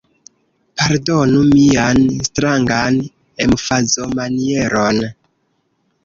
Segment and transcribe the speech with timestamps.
[0.77, 2.95] Pardonu mian strangan
[3.45, 4.97] emfazomanieron.